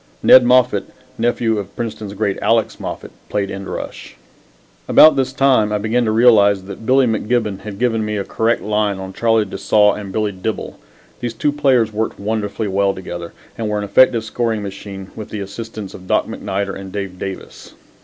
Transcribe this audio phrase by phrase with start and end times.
[0.23, 0.85] Ned Moffat,
[1.19, 4.15] nephew of Princeton's great Alex Moffat, played end rush.
[4.87, 8.63] About this time I began to realize that Billy McGibbon had given me a correct
[8.63, 10.79] line on Charlie de Saulles and Billy Dibble.
[11.19, 15.41] These two players worked wonderfully well together, and were an effective scoring machine with the
[15.41, 17.75] assistance of Doc MacNider and Dave Davis.